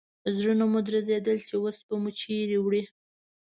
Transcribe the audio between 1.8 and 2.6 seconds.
به مو چیرې